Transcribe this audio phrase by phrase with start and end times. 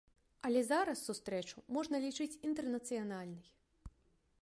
[0.47, 3.49] Але зараз сустрэчу можна лічыць інтэрнацыянальнай.